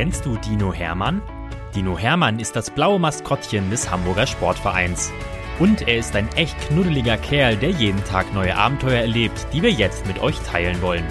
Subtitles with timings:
[0.00, 1.20] Kennst du Dino Hermann?
[1.74, 5.12] Dino Hermann ist das blaue Maskottchen des Hamburger Sportvereins.
[5.58, 9.70] Und er ist ein echt knuddeliger Kerl, der jeden Tag neue Abenteuer erlebt, die wir
[9.70, 11.04] jetzt mit euch teilen wollen.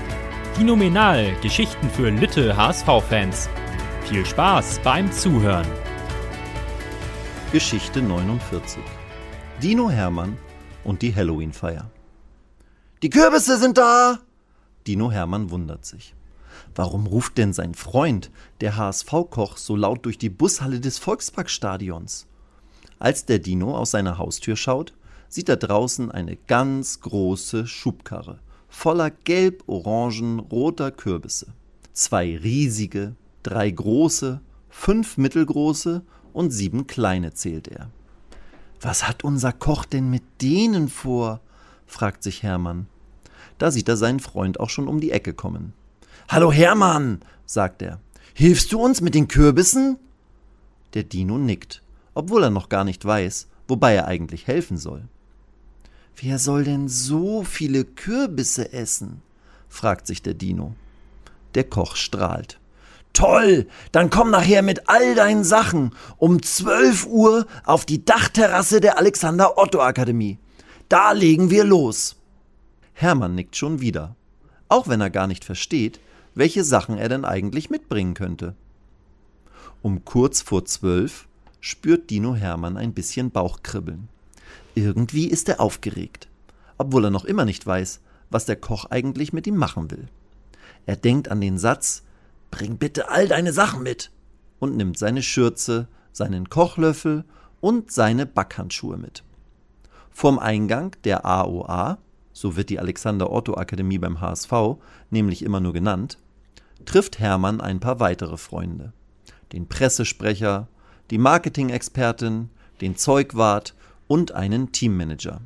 [0.58, 3.48] Dinominal, Geschichten für Lütte HSV-Fans.
[4.06, 5.68] Viel Spaß beim Zuhören.
[7.52, 8.82] Geschichte 49
[9.62, 10.36] Dino Hermann
[10.84, 11.92] und die Halloween-Feier.
[13.04, 14.18] Die Kürbisse sind da!
[14.88, 16.16] Dino Hermann wundert sich.
[16.76, 22.28] Warum ruft denn sein Freund, der HSV-Koch, so laut durch die Bushalle des Volksparkstadions?
[23.00, 24.94] Als der Dino aus seiner Haustür schaut,
[25.28, 31.48] sieht er draußen eine ganz große Schubkarre voller gelb, orangen, roter Kürbisse.
[31.92, 37.90] Zwei riesige, drei große, fünf mittelgroße und sieben kleine zählt er.
[38.80, 41.42] Was hat unser Koch denn mit denen vor?
[41.86, 42.88] fragt sich Hermann.
[43.58, 45.74] Da sieht er seinen Freund auch schon um die Ecke kommen.
[46.32, 48.00] Hallo Hermann, sagt er.
[48.36, 49.98] Hilfst du uns mit den Kürbissen?
[50.94, 51.82] Der Dino nickt,
[52.14, 55.08] obwohl er noch gar nicht weiß, wobei er eigentlich helfen soll.
[56.16, 59.24] Wer soll denn so viele Kürbisse essen?
[59.70, 60.76] fragt sich der Dino.
[61.56, 62.60] Der Koch strahlt.
[63.12, 69.00] Toll, dann komm nachher mit all deinen Sachen um 12 Uhr auf die Dachterrasse der
[69.00, 70.38] Alexander Otto Akademie.
[70.90, 72.18] Da legen wir los.
[72.94, 74.16] Hermann nickt schon wieder,
[74.68, 76.00] auch wenn er gar nicht versteht,
[76.36, 78.56] welche Sachen er denn eigentlich mitbringen könnte.
[79.82, 81.28] Um kurz vor zwölf
[81.60, 84.08] spürt Dino Hermann ein bisschen Bauchkribbeln.
[84.76, 86.28] Irgendwie ist er aufgeregt,
[86.78, 90.08] obwohl er noch immer nicht weiß, was der Koch eigentlich mit ihm machen will.
[90.86, 92.04] Er denkt an den Satz
[92.52, 94.12] Bring bitte all deine Sachen mit
[94.60, 97.24] und nimmt seine Schürze, seinen Kochlöffel
[97.62, 99.24] und seine Backhandschuhe mit.
[100.10, 102.00] Vorm Eingang der AOA,
[102.40, 104.54] so wird die Alexander Otto Akademie beim HSV
[105.10, 106.18] nämlich immer nur genannt,
[106.86, 108.94] trifft Hermann ein paar weitere Freunde.
[109.52, 110.70] Den Pressesprecher,
[111.12, 113.76] die Marketing-Expertin, den Zeugwart
[114.08, 115.42] und einen Teammanager.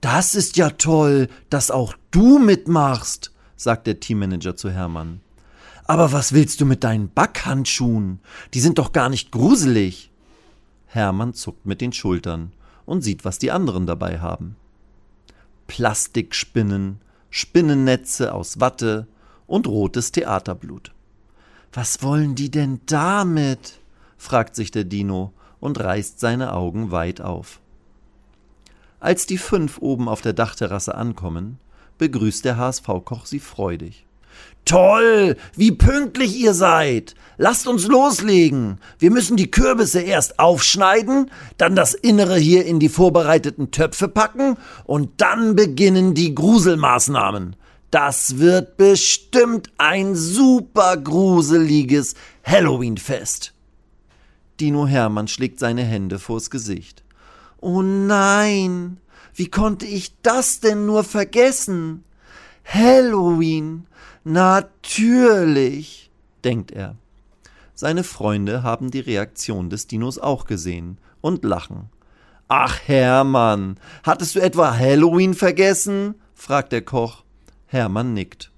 [0.00, 5.20] Das ist ja toll, dass auch du mitmachst, sagt der Teammanager zu Hermann.
[5.84, 8.20] Aber was willst du mit deinen Backhandschuhen?
[8.54, 10.12] Die sind doch gar nicht gruselig.
[10.86, 12.52] Hermann zuckt mit den Schultern
[12.86, 14.54] und sieht, was die anderen dabei haben.
[15.70, 17.00] Plastikspinnen,
[17.30, 19.06] Spinnennetze aus Watte,
[19.46, 20.92] und rotes Theaterblut.
[21.72, 23.78] Was wollen die denn damit?
[24.16, 27.60] fragt sich der Dino und reißt seine Augen weit auf.
[28.98, 31.60] Als die fünf oben auf der Dachterrasse ankommen,
[31.98, 34.06] begrüßt der HSV-Koch sie freudig.
[34.64, 37.14] Toll, wie pünktlich ihr seid.
[37.38, 38.78] Lasst uns loslegen.
[38.98, 44.58] Wir müssen die Kürbisse erst aufschneiden, dann das Innere hier in die vorbereiteten Töpfe packen
[44.84, 47.56] und dann beginnen die Gruselmaßnahmen.
[47.90, 52.14] Das wird bestimmt ein super gruseliges
[52.44, 53.52] Halloween-Fest.
[54.60, 57.02] Dino Hermann schlägt seine Hände vors Gesicht.
[57.60, 58.98] Oh nein,
[59.34, 62.04] wie konnte ich das denn nur vergessen?
[62.64, 63.86] Halloween,
[64.24, 66.10] natürlich,
[66.44, 66.96] denkt er.
[67.74, 71.88] Seine Freunde haben die Reaktion des Dinos auch gesehen und lachen.
[72.48, 76.16] Ach Hermann, hattest du etwa Halloween vergessen?
[76.34, 77.24] fragt der Koch.
[77.66, 78.50] Hermann nickt.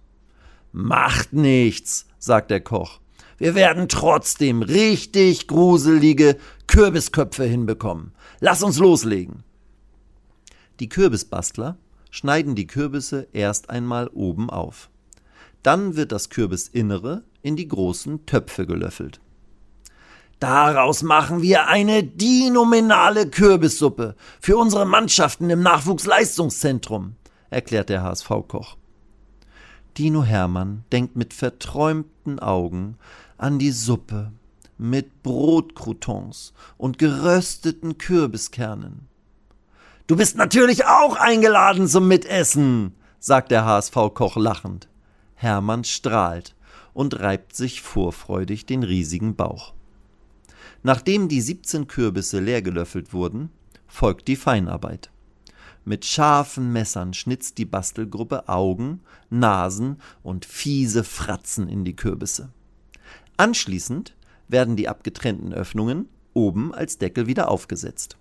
[0.73, 3.01] Macht nichts, sagt der Koch.
[3.37, 6.37] Wir werden trotzdem richtig gruselige
[6.67, 8.13] Kürbisköpfe hinbekommen.
[8.41, 9.45] Lass uns loslegen.
[10.81, 11.77] Die Kürbisbastler
[12.13, 14.91] schneiden die Kürbisse erst einmal oben auf.
[15.65, 19.21] Dann wird das Kürbisinnere in die großen Töpfe gelöffelt.
[20.39, 27.15] Daraus machen wir eine dinominale Kürbissuppe für unsere Mannschaften im Nachwuchsleistungszentrum,
[27.49, 28.77] erklärt der HSV-Koch.
[29.97, 32.99] Dino Hermann denkt mit verträumten Augen
[33.39, 34.33] an die Suppe
[34.77, 39.09] mit Brotcroutons und gerösteten Kürbiskernen.
[40.07, 44.89] Du bist natürlich auch eingeladen zum Mitessen, sagt der HSV-Koch lachend.
[45.35, 46.57] Hermann strahlt
[46.93, 49.75] und reibt sich vorfreudig den riesigen Bauch.
[50.83, 53.51] Nachdem die 17 Kürbisse leergelöffelt wurden,
[53.87, 55.11] folgt die Feinarbeit.
[55.85, 59.01] Mit scharfen Messern schnitzt die Bastelgruppe Augen,
[59.31, 62.53] Nasen und fiese Fratzen in die Kürbisse.
[63.37, 64.17] Anschließend
[64.49, 68.17] werden die abgetrennten Öffnungen oben als Deckel wieder aufgesetzt.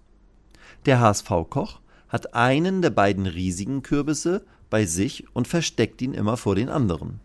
[0.86, 1.80] Der HSV-Koch
[2.10, 7.20] hat einen der beiden riesigen Kürbisse bei sich und versteckt ihn immer vor den anderen.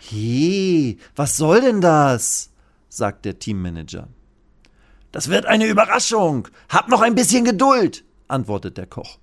[0.00, 2.50] He, was soll denn das?
[2.88, 4.08] sagt der Teammanager.
[5.12, 6.48] Das wird eine Überraschung.
[6.68, 9.18] Hab noch ein bisschen Geduld, antwortet der Koch.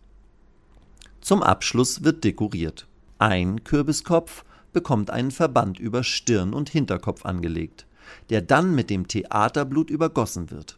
[1.21, 2.87] Zum Abschluss wird dekoriert.
[3.19, 4.43] Ein Kürbiskopf
[4.73, 7.85] bekommt einen Verband über Stirn und Hinterkopf angelegt,
[8.29, 10.77] der dann mit dem Theaterblut übergossen wird.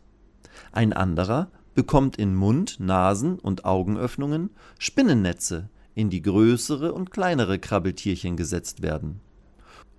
[0.72, 4.50] Ein anderer bekommt in Mund, Nasen und Augenöffnungen
[4.80, 9.22] Spinnennetze, in die größere und kleinere Krabbeltierchen gesetzt werden.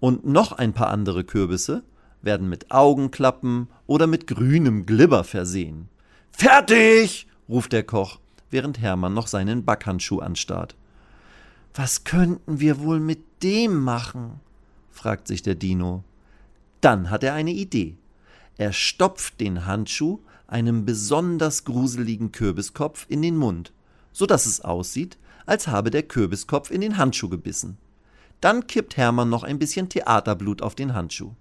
[0.00, 1.84] Und noch ein paar andere Kürbisse
[2.23, 5.88] werden mit Augenklappen oder mit grünem Glibber versehen.
[6.32, 7.28] Fertig!
[7.49, 8.19] ruft der Koch,
[8.50, 10.76] während Hermann noch seinen Backhandschuh anstarrt.
[11.75, 14.40] Was könnten wir wohl mit dem machen?
[14.90, 16.05] fragt sich der Dino.
[16.81, 17.96] Dann hat er eine Idee.
[18.58, 23.72] Er stopft den Handschuh einem besonders gruseligen Kürbiskopf in den Mund,
[24.12, 27.78] so dass es aussieht, als habe der Kürbiskopf in den Handschuh gebissen.
[28.40, 31.32] Dann kippt Hermann noch ein bisschen Theaterblut auf den Handschuh.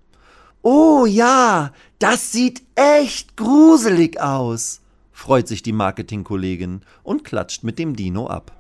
[0.62, 4.82] Oh ja, das sieht echt gruselig aus,
[5.12, 8.52] freut sich die Marketingkollegin und klatscht mit dem Dino ab.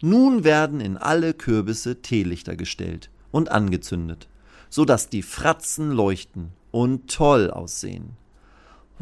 [0.00, 4.28] Nun werden in alle Kürbisse Teelichter gestellt und angezündet,
[4.70, 8.16] so dass die Fratzen leuchten und toll aussehen.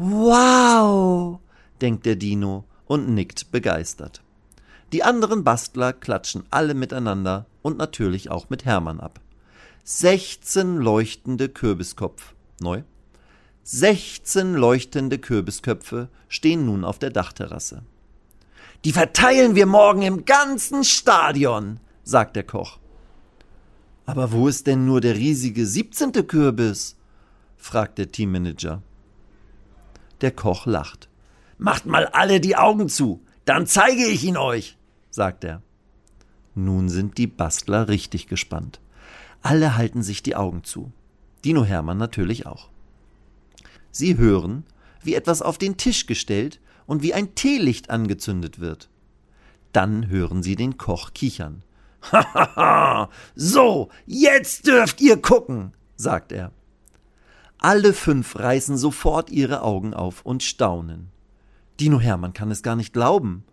[0.03, 1.39] Wow,
[1.79, 4.23] denkt der Dino und nickt begeistert.
[4.93, 9.19] Die anderen Bastler klatschen alle miteinander und natürlich auch mit Hermann ab.
[9.83, 12.33] 16 leuchtende Kürbiskopf.
[12.59, 12.81] Neu.
[13.61, 17.83] 16 leuchtende Kürbisköpfe stehen nun auf der Dachterrasse.
[18.85, 22.79] Die verteilen wir morgen im ganzen Stadion, sagt der Koch.
[24.07, 26.11] Aber wo ist denn nur der riesige 17.
[26.25, 26.95] Kürbis?
[27.55, 28.81] fragt der Teammanager.
[30.21, 31.09] Der Koch lacht.
[31.57, 34.77] Macht mal alle die Augen zu, dann zeige ich ihn euch,
[35.09, 35.61] sagt er.
[36.55, 38.79] Nun sind die Bastler richtig gespannt.
[39.41, 40.91] Alle halten sich die Augen zu.
[41.43, 42.69] Dino Hermann natürlich auch.
[43.91, 44.63] Sie hören,
[45.03, 48.89] wie etwas auf den Tisch gestellt und wie ein Teelicht angezündet wird.
[49.73, 51.63] Dann hören sie den Koch kichern.
[52.11, 56.51] Hahaha, so, jetzt dürft ihr gucken, sagt er.
[57.63, 61.09] Alle fünf reißen sofort ihre Augen auf und staunen.
[61.79, 63.43] Dino Hermann kann es gar nicht glauben.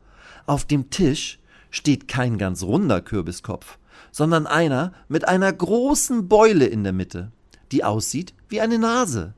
[0.46, 1.38] Auf dem Tisch
[1.70, 3.78] steht kein ganz runder Kürbiskopf,
[4.10, 7.32] sondern einer mit einer großen Beule in der Mitte,
[7.70, 9.34] die aussieht wie eine Nase.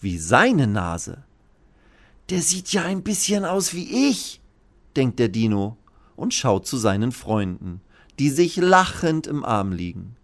[0.00, 1.22] Wie seine Nase.
[2.28, 4.40] Der sieht ja ein bisschen aus wie ich,
[4.96, 5.76] denkt der Dino
[6.16, 7.80] und schaut zu seinen Freunden,
[8.18, 10.16] die sich lachend im Arm liegen.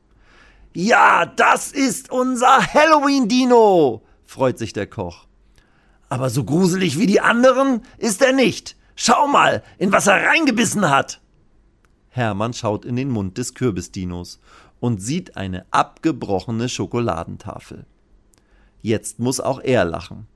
[0.74, 5.26] Ja, das ist unser Halloween-Dino, freut sich der Koch.
[6.08, 8.76] Aber so gruselig wie die anderen ist er nicht.
[8.94, 11.20] Schau mal, in was er reingebissen hat.
[12.08, 14.40] Hermann schaut in den Mund des Kürbisdinos
[14.80, 17.86] und sieht eine abgebrochene Schokoladentafel.
[18.80, 20.26] Jetzt muss auch er lachen.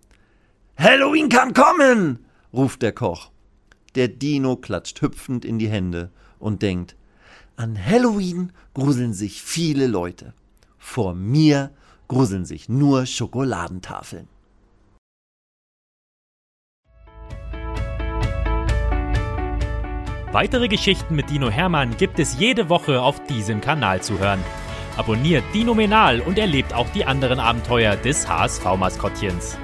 [0.78, 3.30] Halloween kann kommen, ruft der Koch.
[3.94, 6.95] Der Dino klatscht hüpfend in die Hände und denkt,
[7.56, 10.34] an Halloween gruseln sich viele Leute.
[10.78, 11.70] Vor mir
[12.08, 14.28] gruseln sich nur Schokoladentafeln.
[20.32, 24.40] Weitere Geschichten mit Dino Hermann gibt es jede Woche auf diesem Kanal zu hören.
[24.98, 29.56] Abonniert Dino Menal und erlebt auch die anderen Abenteuer des HSV-Maskottchens.